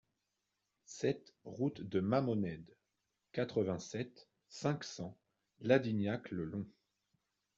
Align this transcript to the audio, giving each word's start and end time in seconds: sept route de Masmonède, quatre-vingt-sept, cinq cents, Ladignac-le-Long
sept 0.87 1.31
route 1.43 1.81
de 1.83 1.99
Masmonède, 1.99 2.75
quatre-vingt-sept, 3.33 4.27
cinq 4.49 4.83
cents, 4.83 5.15
Ladignac-le-Long 5.59 6.65